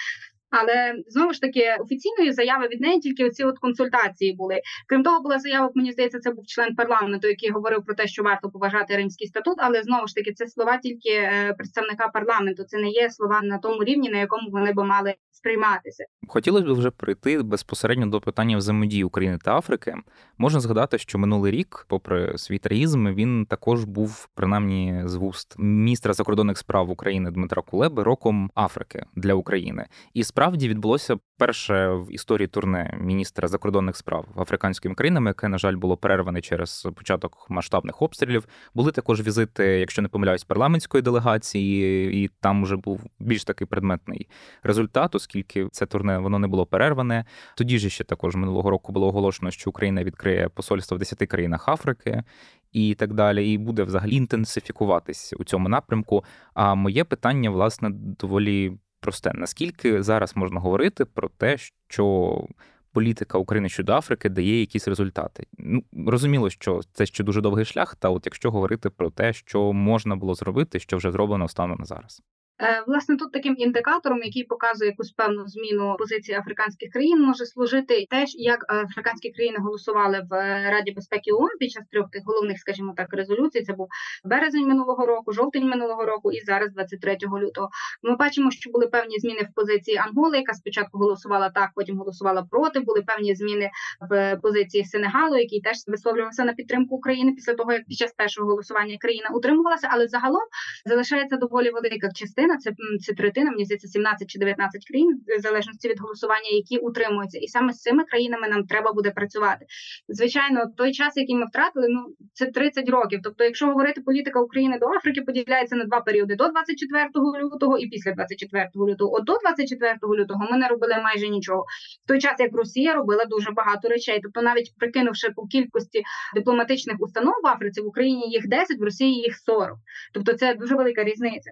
[0.54, 4.62] Але знову ж таки офіційної заяви від неї тільки оці от консультації були.
[4.88, 5.72] Крім того, була заява.
[5.76, 9.56] Мені здається, це був член парламенту, який говорив про те, що варто поважати римський статут.
[9.58, 12.64] Але знову ж таки, це слова тільки е, представника парламенту.
[12.64, 16.06] Це не є слова на тому рівні, на якому вони би мали сприйматися.
[16.28, 19.96] Хотілося б вже прийти безпосередньо до питання взаємодії України та Африки.
[20.38, 26.14] Можна згадати, що минулий рік, попри свій трагізм, він також був принаймні з вуст міністра
[26.14, 29.86] закордонних справ України Дмитра Кулеби роком Африки для України.
[30.14, 35.76] І справді відбулося перше в історії турне міністра закордонних справ африканськими країнами, яке на жаль
[35.76, 38.48] було перерване через початок масштабних обстрілів.
[38.74, 44.30] Були також візити, якщо не помиляюсь, парламентської делегації, і там вже був більш такий предметний
[44.64, 47.26] результат оскільки це турне воно не було перерване.
[47.56, 51.70] Тоді ж ще також минулого року було оголошено, що Україна відкриє посольство в 10 країнах
[51.70, 52.24] Африки.
[52.72, 56.24] І так далі, і буде взагалі інтенсифікуватись у цьому напрямку.
[56.54, 62.48] А моє питання, власне, доволі просте: наскільки зараз можна говорити про те, що
[62.92, 65.48] політика України щодо Африки дає якісь результати?
[65.58, 67.96] Ну розуміло, що це ще дуже довгий шлях.
[67.96, 71.86] Та от якщо говорити про те, що можна було зробити, що вже зроблено станом на
[71.86, 72.22] зараз.
[72.62, 78.06] Е, власне, тут таким індикатором, який показує якусь певну зміну позиції африканських країн, може служити
[78.10, 80.34] те, як африканські країни голосували в
[80.72, 83.62] Раді безпеки ООН під час трьох тих головних, скажімо так, резолюцій.
[83.62, 83.88] Це був
[84.24, 87.70] березень минулого року, жовтень минулого року і зараз, 23 лютого.
[88.04, 92.44] Ми бачимо, що були певні зміни в позиції Анголи, яка спочатку голосувала так, потім голосувала
[92.52, 92.80] проти.
[92.80, 93.70] Були певні зміни
[94.10, 98.50] в позиції Сенегалу, який теж висловлювався на підтримку України після того, як під час першого
[98.50, 100.44] голосування країна утримувалася, але загалом
[100.86, 105.42] залишається доволі велика частина частина, це це третина, мені здається, 17 чи 19 країн, в
[105.42, 109.66] залежності від голосування, які утримуються, і саме з цими країнами нам треба буде працювати.
[110.08, 113.20] Звичайно, той час, який ми втратили, ну це 30 років.
[113.24, 117.10] Тобто, якщо говорити політика України до Африки, поділяється на два періоди: до 24
[117.44, 119.16] лютого і після 24 лютого.
[119.16, 121.66] От до 24 лютого ми не робили майже нічого.
[122.06, 126.04] В той час як Росія робила дуже багато речей, тобто, навіть прикинувши по кількості
[126.36, 129.78] дипломатичних установ в Африці в Україні їх 10, в Росії їх 40.
[130.14, 131.52] Тобто, це дуже велика різниця.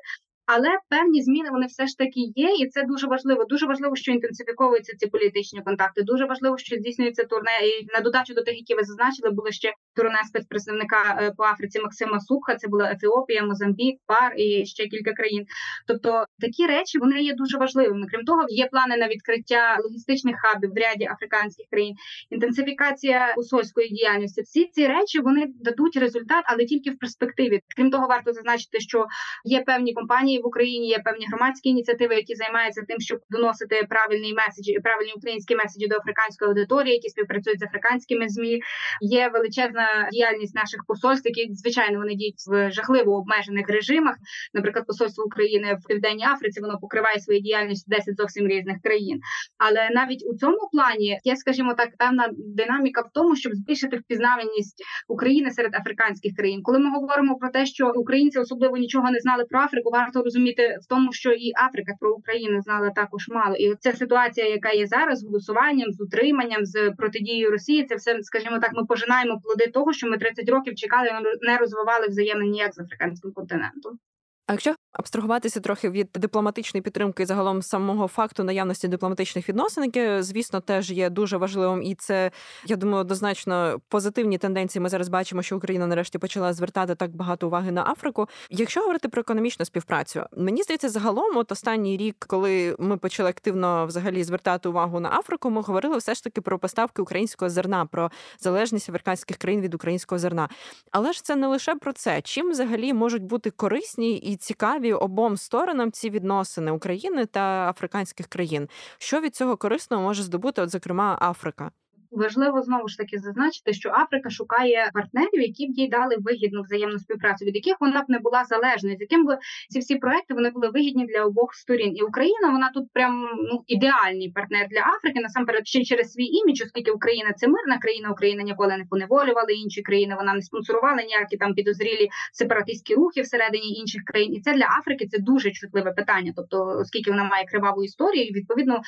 [0.54, 3.46] Але певні зміни вони все ж таки є, і це дуже важливо.
[3.46, 6.02] Дуже важливо, що інтенсифіковуються ці політичні контакти.
[6.04, 7.52] Дуже важливо, що здійснюється турне.
[7.64, 11.80] І на додачу до тих, які ви зазначили, були ще турне спецпредставника е, по Африці
[11.80, 12.56] Максима Субха.
[12.56, 15.46] Це була Ефіопія, Мозамбік, ПАР і ще кілька країн.
[15.88, 18.08] Тобто такі речі вони є дуже важливими.
[18.12, 21.96] Крім того, є плани на відкриття логістичних хабів в ряді африканських країн,
[22.30, 24.42] інтенсифікація посольської діяльності.
[24.42, 27.62] Всі ці речі вони дадуть результат, але тільки в перспективі.
[27.76, 29.06] Крім того, варто зазначити, що
[29.46, 34.34] є певні компанії в Україні є певні громадські ініціативи, які займаються тим, щоб доносити правильні
[34.34, 38.60] меседжі, правильні українські меседжі до африканської аудиторії, які співпрацюють з африканськими змі.
[39.01, 44.15] Є величезна діяльність наших посольств, які звичайно вони діють в жахливо обмежених режимах.
[44.54, 49.19] Наприклад, посольство України в Південній Африці воно покриває свою діяльність 10 зовсім різних країн.
[49.58, 54.84] Але навіть у цьому плані є, скажімо так, певна динаміка в тому, щоб збільшити впізнаваність
[55.08, 56.62] України серед африканських країн.
[56.63, 60.77] Коли ми говоримо про те, що українці особливо нічого не знали про Африку, варто розуміти
[60.81, 64.88] в тому, що і Африка про Україну знала також мало, і ця ситуація, яка є
[64.88, 69.67] зараз, з голосуванням, з утриманням, з протидією Росії, це все, скажімо так, ми пожинаємо плоди
[69.67, 71.10] того, що ми 30 років чекали,
[71.41, 73.99] не розвивали взаємно ніяк з африканським континентом.
[74.47, 80.60] А якщо абстрагуватися трохи від дипломатичної підтримки, загалом самого факту наявності дипломатичних відносин, яке, звісно,
[80.60, 82.32] теж є дуже важливим, і це
[82.65, 84.82] я думаю, однозначно позитивні тенденції.
[84.82, 88.27] Ми зараз бачимо, що Україна нарешті почала звертати так багато уваги на Африку.
[88.49, 93.86] Якщо говорити про економічну співпрацю, мені здається, загалом, от останній рік, коли ми почали активно
[93.86, 98.12] взагалі звертати увагу на Африку, ми говорили все ж таки про поставки українського зерна, про
[98.39, 100.49] залежність африканських країн від українського зерна.
[100.91, 105.38] Але ж це не лише про це, чим взагалі можуть бути корисні і цікаві обом
[105.38, 108.70] сторонам ці відносини України та африканських країн.
[108.98, 111.72] Що від цього корисного може здобути, от зокрема Африка?
[112.12, 117.00] Важливо знову ж таки зазначити, що Африка шукає партнерів, які б їй дали вигідну взаємну
[117.00, 119.38] співпрацю, від яких вона б не була залежною, з яким би
[119.69, 121.97] ці всі проекти вони були вигідні для обох сторін.
[121.97, 125.19] І Україна вона тут прям ну ідеальний партнер для Африки.
[125.19, 129.82] Насамперед ще через свій імідж, оскільки Україна це мирна країна, Україна ніколи не поневолювала інші
[129.82, 130.15] країни.
[130.17, 134.36] Вона не спонсорувала ніякі там підозрілі сепаратистські рухи всередині інших країн.
[134.36, 136.34] І це для Африки це дуже чутливе питання.
[136.36, 138.82] Тобто, оскільки вона має криваву історію, відповідно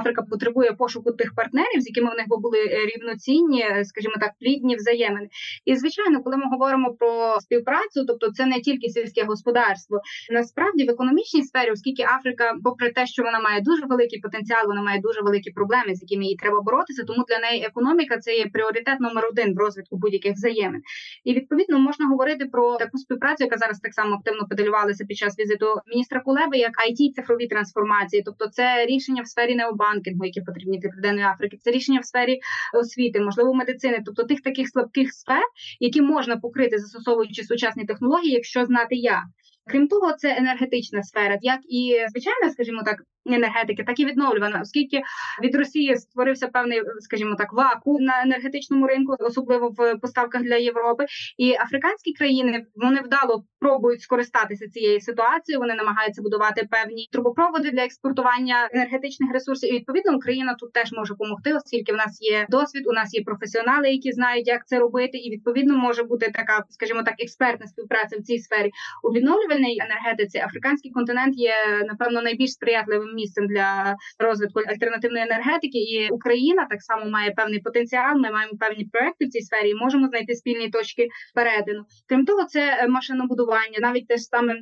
[0.00, 5.28] Африка потребує пошуку тих партнерів, з якими в них були рівноцінні, скажімо так, плідні взаємини.
[5.64, 10.00] І звичайно, коли ми говоримо про співпрацю, тобто це не тільки сільське господарство.
[10.30, 14.82] Насправді в економічній сфері, оскільки Африка, попри те, що вона має дуже великий потенціал, вона
[14.82, 17.04] має дуже великі проблеми, з якими їй треба боротися.
[17.04, 20.82] Тому для неї економіка це є пріоритет номер один в розвитку будь-яких взаємин.
[21.24, 25.38] І відповідно можна говорити про таку співпрацю, яка зараз так само активно подалювалася під час
[25.38, 30.78] візиту міністра Кулеби, як it цифрові трансформації, тобто це рішення в сфері необанкінгу, які потрібні
[30.78, 32.40] для Південної Африки, це рішення в сфері
[32.74, 35.42] освіти, можливо, медицини, тобто тих таких слабких сфер,
[35.80, 39.24] які можна покрити, застосовуючи сучасні технології, якщо знати як.
[39.66, 45.02] Крім того, це енергетична сфера, як і звичайна, скажімо так, енергетики, так і відновлювана, оскільки
[45.42, 51.06] від Росії створився певний, скажімо так, вакуум на енергетичному ринку, особливо в поставках для Європи.
[51.38, 55.60] І африканські країни вони вдало пробують скористатися цією ситуацією.
[55.60, 59.70] Вони намагаються будувати певні трубопроводи для експортування енергетичних ресурсів.
[59.70, 63.22] І відповідно Україна тут теж може допомогти, оскільки в нас є досвід, у нас є
[63.24, 68.16] професіонали, які знають, як це робити, і відповідно може бути така, скажімо так, експертна співпраця
[68.16, 68.70] в цій сфері
[69.02, 70.38] у відновлювальній енергетиці.
[70.38, 71.54] Африканський континент є
[71.86, 78.16] напевно найбільш сприятливим місцем для розвитку альтернативної енергетики, і Україна так само має певний потенціал.
[78.16, 81.84] Ми маємо певні проекти в цій сфері і можемо знайти спільні точки перетину.
[82.08, 84.54] Крім того, це машинобудування, навіть те ж саме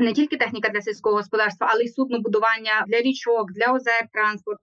[0.00, 4.58] не тільки техніка для сільського господарства, але й суднобудування для річок, для озер, транспорт.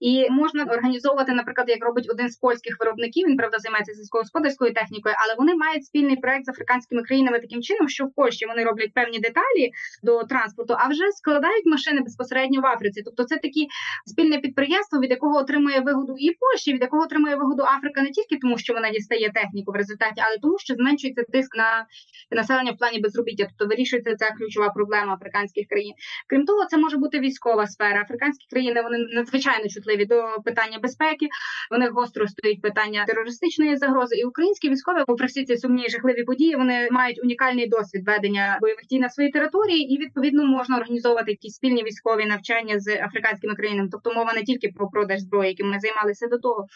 [0.00, 3.28] І можна організовувати, наприклад, як робить один з польських виробників.
[3.28, 7.88] Він правда займається сільськогосподарською технікою, але вони мають спільний проект з африканськими країнами таким чином,
[7.88, 9.70] що в Польщі вони роблять певні деталі
[10.02, 13.02] до транспорту, а вже складають машини безпосередньо в Африці.
[13.04, 13.66] Тобто, це такі
[14.06, 18.36] спільне підприємство, від якого отримує вигоду і Польща, від якого отримує вигоду Африка не тільки
[18.42, 21.86] тому, що вона дістає техніку в результаті, але тому, що зменшується тиск на
[22.30, 24.79] населення в плані безробіття, тобто вирішується ця ключова проблема
[25.12, 25.94] африканських країн.
[26.28, 28.02] Крім того, це може бути військова сфера.
[28.02, 31.26] Африканські країни вони надзвичайно чутливі до питання безпеки.
[31.70, 34.16] Вони гостро стоїть питання терористичної загрози.
[34.16, 38.86] І українські військові, попри всі ці сумні жахливі події, вони мають унікальний досвід ведення бойових
[38.90, 43.88] дій на своїй території, і відповідно можна організовувати якісь спільні військові навчання з африканськими країнами.
[43.92, 46.66] Тобто мова не тільки про продаж зброї, яким ми займалися до того.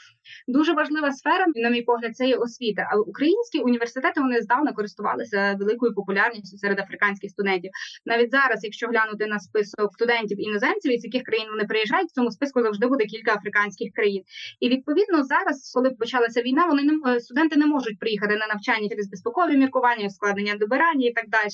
[0.49, 2.89] Дуже важлива сфера, на мій погляд, це є освіта.
[2.91, 7.71] Але українські університети вони здавна користувалися великою популярністю серед африканських студентів.
[8.07, 12.31] Навіть зараз, якщо глянути на список студентів іноземців, із яких країн вони приїжджають, в цьому
[12.31, 14.23] списку завжди буде кілька африканських країн.
[14.61, 19.11] І відповідно зараз, коли почалася війна, вони не студенти не можуть приїхати на навчання через
[19.11, 21.49] безпекові міркування, складення добирання і так далі.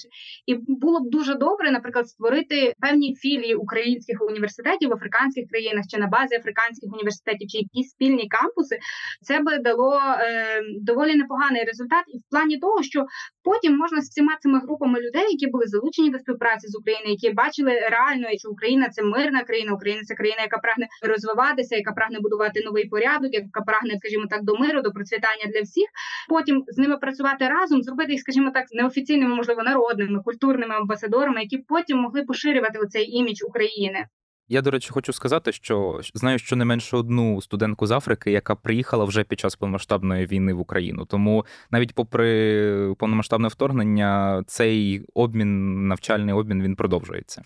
[0.46, 5.98] І було б дуже добре, наприклад, створити певні філії українських університетів в африканських країнах чи
[5.98, 8.78] на базі африканських університетів, чи якісь спільні кампуси.
[9.22, 13.06] Це би дало е, доволі непоганий результат, і в плані того, що
[13.44, 17.30] потім можна з всіма цими групами людей, які були залучені до співпраці з Україною, які
[17.34, 22.18] бачили реально, що Україна це мирна країна, Україна це країна, яка прагне розвиватися, яка прагне
[22.20, 25.88] будувати новий порядок, яка прагне, скажімо так, до миру, до процвітання для всіх.
[26.28, 31.58] Потім з ними працювати разом, зробити їх, скажімо так, неофіційними, можливо, народними, культурними амбасадорами, які
[31.58, 34.06] потім могли поширювати оцей імідж України.
[34.52, 38.54] Я, до речі, хочу сказати, що знаю, що не менше одну студентку з Африки, яка
[38.54, 41.04] приїхала вже під час повномасштабної війни в Україну.
[41.04, 47.42] Тому навіть попри повномасштабне вторгнення, цей обмін, навчальний обмін, він продовжується.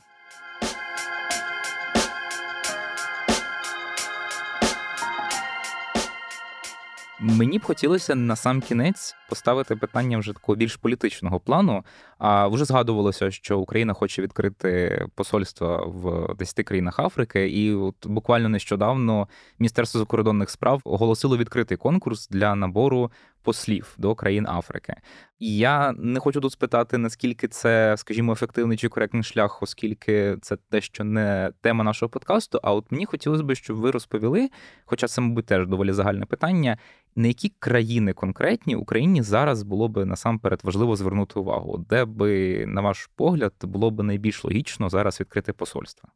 [7.21, 11.85] Мені б хотілося на сам кінець поставити питання вже такого більш політичного плану.
[12.19, 18.49] А вже згадувалося, що Україна хоче відкрити посольства в 10 країнах Африки, і от буквально
[18.49, 23.11] нещодавно Міністерство закордонних справ оголосило відкритий конкурс для набору
[23.45, 24.95] послів до країн Африки.
[25.39, 30.81] Я не хочу тут спитати, наскільки це, скажімо, ефективний чи коректний шлях, оскільки це те,
[30.81, 32.61] що не тема нашого подкасту.
[32.63, 34.51] А от мені хотілося б, щоб ви розповіли,
[34.85, 36.79] хоча це, мабуть, теж доволі загальне питання,
[37.17, 42.81] на які країни конкретні Україні зараз було би насамперед важливо звернути увагу, де би, на
[42.81, 46.09] ваш погляд, було б найбільш логічно зараз відкрити посольство?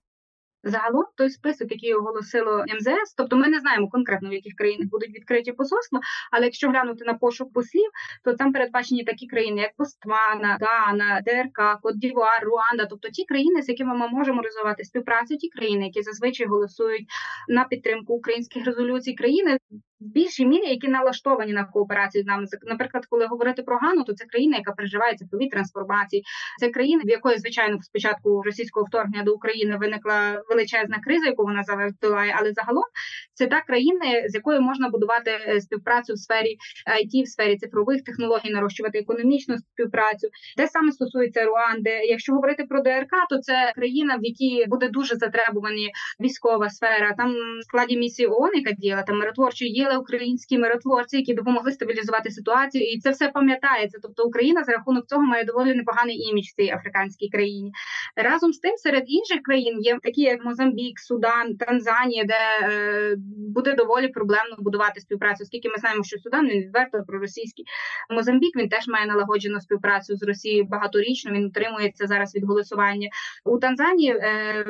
[0.62, 5.14] Загалом той список, який оголосило МЗС, тобто ми не знаємо конкретно в яких країнах будуть
[5.14, 6.00] відкриті посольства,
[6.32, 7.90] але якщо глянути на пошук послів,
[8.24, 13.68] то там передбачені такі країни, як Боствана, Гана, ДРК, Кот-Дівуар, Руанда, тобто ті країни, з
[13.68, 17.06] якими ми можемо розвивати співпрацю, ті країни, які зазвичай голосують
[17.48, 19.58] на підтримку українських резолюцій, країни
[20.00, 22.46] в більшій мірі, які налаштовані на кооперацію з нами.
[22.62, 26.22] Наприклад, коли говорити про Гану, то це країна, яка переживає цифрові трансформації.
[26.60, 31.62] Це країна, в якої звичайно спочатку російського вторгнення до України виникла величезна криза, яку вона
[31.62, 31.92] зараз
[32.38, 32.84] але загалом
[33.34, 36.56] це та країна, з якою можна будувати е, співпрацю в сфері
[37.00, 40.28] IT, в сфері цифрових технологій, нарощувати економічну співпрацю.
[40.56, 41.90] Те саме стосується Руанди.
[41.90, 47.14] Якщо говорити про ДРК, то це країна, в якій буде дуже затребувані військова сфера.
[47.16, 51.72] Там в складі місії ООН, яка діяла там миротворчої є загинули українські миротворці, які допомогли
[51.72, 53.98] стабілізувати ситуацію, і це все пам'ятається.
[54.02, 57.72] Тобто Україна за рахунок цього має доволі непоганий імідж в цій африканській країні.
[58.16, 63.14] Разом з тим, серед інших країн є такі, як Мозамбік, Судан, Танзанія, де е,
[63.54, 67.64] буде доволі проблемно будувати співпрацю, оскільки ми знаємо, що Судан він відверто проросійський.
[68.10, 71.32] Мозамбік він теж має налагоджену співпрацю з Росією багаторічно.
[71.32, 73.08] Він утримується зараз від голосування
[73.44, 74.10] у Танзанії.
[74.10, 74.64] Е,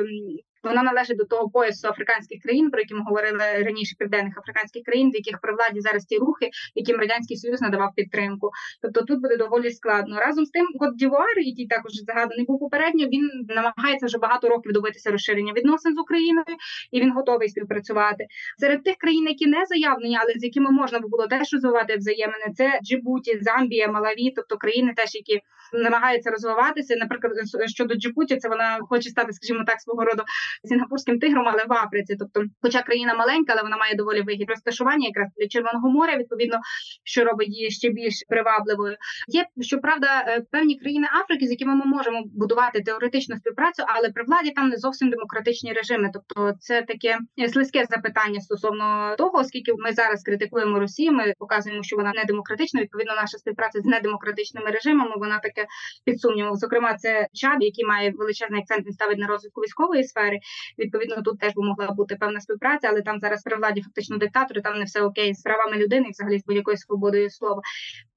[0.63, 5.11] вона належить до того поясу африканських країн, про які ми говорили раніше південних африканських країн,
[5.11, 8.51] в яких при владі зараз ті рухи, яким радянський союз надавав підтримку.
[8.81, 10.19] Тобто тут буде доволі складно.
[10.19, 14.71] Разом з тим, Кот Дівуар, який також згаданий був попередньо, він намагається вже багато років
[14.71, 16.55] добитися розширення відносин з Україною,
[16.91, 18.25] і він готовий співпрацювати
[18.57, 22.45] серед тих країн, які не заявлені, але з якими можна було теж розвивати взаємини.
[22.55, 25.41] Це Джибуті, Замбія, Малаві, тобто країни, теж які
[25.73, 26.95] намагаються розвиватися.
[26.95, 27.33] Наприклад,
[27.67, 30.23] щодо Джибуті, це вона хоче стати, скажімо так, свого роду
[30.63, 32.15] сінгапурським тигром, але в Африці.
[32.19, 36.59] Тобто, хоча країна маленька, але вона має доволі вигідне розташування, якраз для Червоного моря, відповідно,
[37.03, 38.95] що робить її ще більш привабливою.
[39.27, 44.23] Є щоправда е, певні країни Африки, з якими ми можемо будувати теоретичну співпрацю, але при
[44.23, 46.09] владі там не зовсім демократичні режими.
[46.13, 47.17] Тобто, це таке
[47.53, 52.81] слизьке запитання стосовно того, оскільки ми зараз критикуємо Росію, ми показуємо, що вона не демократична.
[52.81, 55.11] Відповідно, наша співпраця з недемократичними режимами.
[55.15, 55.65] Вона таке
[56.05, 56.55] під сумнівом.
[56.55, 60.38] Зокрема, це Чад, який має величезний акцент він ставить на розвитку військової сфери.
[60.79, 64.61] Відповідно, тут теж би могла бути певна співпраця, але там зараз при владі фактично диктатори,
[64.61, 67.61] там не все окей з правами людини, і взагалі з будь-якою свободою слова.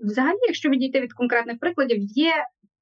[0.00, 2.32] Взагалі, якщо відійти від конкретних прикладів, є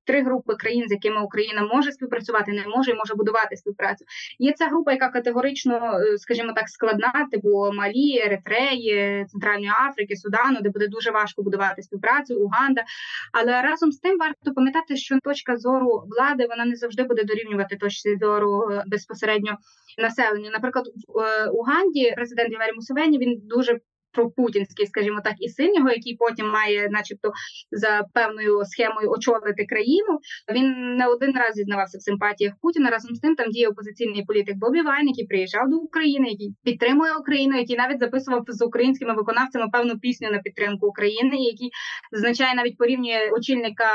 [0.07, 4.05] три групи країн, з якими Україна може співпрацювати, не може і може будувати співпрацю.
[4.39, 10.61] Є ця група, яка категорично, е, скажімо так, складна, типу Малі, Еритреї, Центральної Африки, Судану,
[10.61, 12.83] де буде дуже важко будувати співпрацю, Уганда.
[13.33, 17.77] Але разом з тим варто пам'ятати, що точка зору влади вона не завжди буде дорівнювати
[17.77, 19.59] точці зору е, безпосередньо
[19.99, 20.51] населення.
[20.51, 23.81] Наприклад, в е, Уганді президент Євері Мусевені він дуже
[24.13, 27.33] пропутінський, скажімо так, і син його, який потім має, начебто,
[27.71, 30.19] за певною схемою очолити країну.
[30.55, 32.91] Він не один раз зізнавався в симпатіях Путіна.
[32.91, 37.13] Разом з тим там діє опозиційний політик Бобі Вайн, який приїжджав до України, який підтримує
[37.21, 41.71] Україну, який навіть записував з українськими виконавцями певну пісню на підтримку України, який
[42.13, 43.87] зазначає навіть порівнює очільника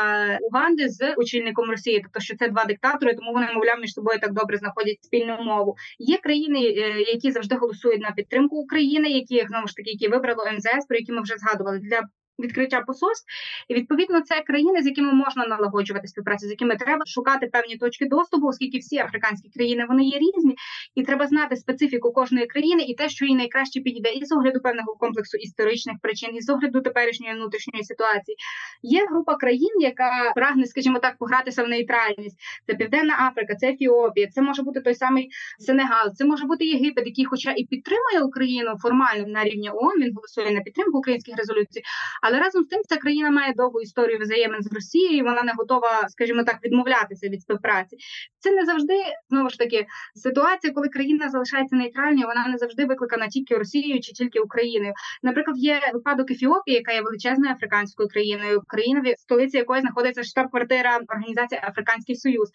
[0.42, 4.34] Уганди з очільником Росії, тобто що це два диктатори, тому вони мовляв між собою так
[4.34, 5.76] добре знаходять спільну мову.
[6.00, 10.52] Є країни, е, які завжди голосують на підтримку України, які знову ж таки які вибрало
[10.52, 12.02] МЗС, про які ми вже згадували для
[12.40, 13.26] відкриття посольств,
[13.68, 18.06] і відповідно це країни, з якими можна налагоджувати співпрацю, з якими треба шукати певні точки
[18.06, 20.56] доступу, оскільки всі африканські країни вони є різні,
[20.96, 24.60] і треба знати специфіку кожної країни і те, що їй найкраще підійде, і з огляду
[24.60, 28.38] певного комплексу історичних причин, і з огляду теперішньої внутрішньої ситуації.
[28.84, 32.38] Є група країн, яка прагне, скажімо так, погратися в нейтральність.
[32.68, 35.30] Це Південна Африка, це Ефіопія, це може бути той самий
[35.60, 40.14] Сенегал, це може бути Єгипет, який, хоча і підтримує Україну формально на рівні ООН, він
[40.16, 41.82] голосує на підтримку українських резолюцій.
[42.28, 45.18] Але разом з тим ця країна має довгу історію взаємин з Росією.
[45.18, 47.98] і Вона не готова, скажімо так, відмовлятися від співпраці.
[48.40, 52.28] Це не завжди знову ж таки ситуація, коли країна залишається нейтральною.
[52.28, 54.94] Вона не завжди викликана тільки Росією чи тільки Україною.
[55.24, 61.00] Наприклад, є випадок Ефіопії, яка є величезною африканською країною, країна в столиці якої знаходиться штаб-квартира
[61.08, 62.50] організації Африканський Союз.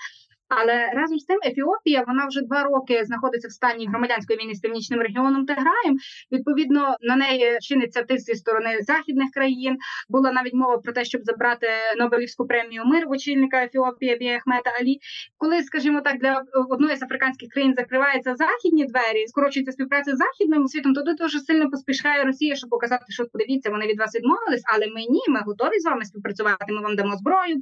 [0.51, 4.61] Але разом з тим Ефіопія вона вже два роки знаходиться в стані громадянської війни з
[4.61, 5.97] північним регіоном Теграєм.
[6.33, 9.79] Відповідно на неї чиниться тиск зі сторони західних країн.
[10.09, 11.67] Була навіть мова про те, щоб забрати
[11.99, 14.99] Нобелівську премію мир в очільника Ефіопії Абія Ахмета Алі.
[15.39, 20.69] Коли, скажімо так, для одної з африканських країн закриваються західні двері, скорочується співпраця з західним
[20.69, 24.87] світом, то дуже сильно поспішає Росія, щоб показати, що подивіться, вони від вас відмовились, але
[24.87, 26.73] ми ні, ми готові з вами співпрацювати.
[26.73, 27.57] Ми вам дамо зброю,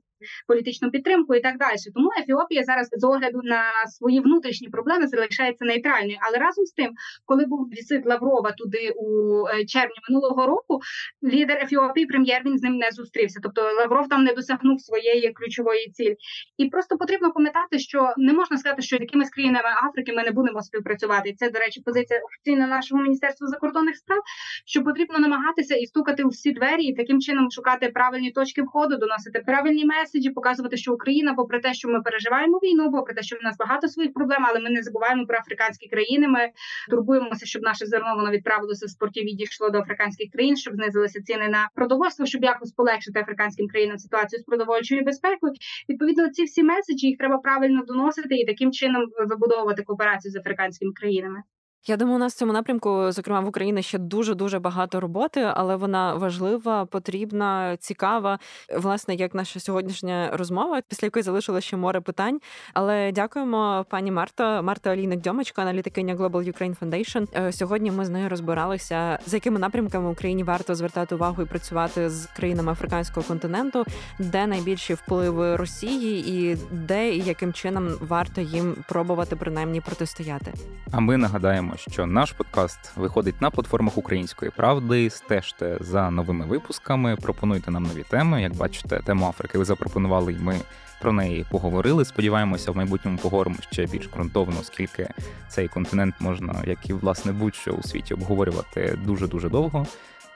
[0.47, 1.77] політичну підтримку і так далі.
[1.95, 6.19] Тому Ефіопія зараз зараз з огляду на свої внутрішні проблеми залишається нейтральною.
[6.21, 6.91] Але разом з тим,
[7.25, 9.09] коли був візит Лаврова туди у
[9.49, 10.81] е, червні минулого року,
[11.25, 13.41] лідер Ефіопії, прем'єр він з ним не зустрівся.
[13.43, 16.17] Тобто Лавров там не досягнув своєї ключової цілі.
[16.57, 20.31] І просто потрібно пам'ятати, що не можна сказати, що з якимись країнами Африки ми не
[20.31, 21.33] будемо співпрацювати.
[21.33, 24.19] Це, до речі, позиція офіційна нашого міністерства закордонних справ.
[24.65, 28.97] Що потрібно намагатися і стукати у всі двері, і таким чином шукати правильні точки входу,
[28.97, 33.37] доносити правильні меседжі, показувати, що Україна, попри те, що ми переживаємо війну, попри те, що
[33.37, 36.29] в нас багато своїх проблем, але ми не забуваємо про африканські країни.
[36.29, 36.51] Ми
[36.91, 41.23] турбуємося, щоб наше зерно воно відправилося з портів і дійшло до африканських країн, щоб знизилися
[41.23, 45.53] ціни на продовольство, щоб якось полегшити африканським країнам ситуацію з продовольчою безпекою.
[45.89, 50.93] Відповідно, ці всі меседжі їх треба правильно доносити і таким чином вибудовувати кооперацію з африканськими
[50.93, 51.43] країнами.
[51.87, 55.51] Я думаю, у нас в цьому напрямку, зокрема в Україні, ще дуже дуже багато роботи,
[55.55, 58.39] але вона важлива, потрібна, цікава.
[58.77, 62.41] Власне, як наша сьогоднішня розмова, після якої залишилося ще море питань.
[62.75, 67.47] Але дякуємо, пані Марто, Марта Олійник Дьомочка, аналітикиня Global Ukraine Foundation.
[67.47, 72.11] Е, сьогодні ми з нею розбиралися, за якими напрямками Україні варто звертати увагу і працювати
[72.11, 73.85] з країнами африканського континенту,
[74.19, 80.53] де найбільші впливи Росії, і де і яким чином варто їм пробувати принаймні протистояти.
[80.93, 85.11] А ми нагадаємо що наш подкаст виходить на платформах української правди.
[85.11, 88.43] Стежте за новими випусками, пропонуйте нам нові теми.
[88.43, 90.57] Як бачите, тему Африки ви запропонували, і ми
[91.01, 92.05] про неї поговорили.
[92.05, 95.09] Сподіваємося, в майбутньому поговоримо ще більш ґрунтовно, оскільки
[95.49, 99.87] цей континент можна, як і власне будь-що у світі, обговорювати дуже дуже довго.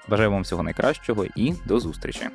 [0.08, 2.28] Бажаю вам всього найкращого і до зустрічі.